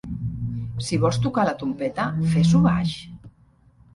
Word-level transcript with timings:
Si 0.85 0.97
vols 1.03 1.19
tocar 1.25 1.43
la 1.49 1.53
trompeta, 1.59 2.07
fes-ho 2.31 2.61
baix. 2.65 2.97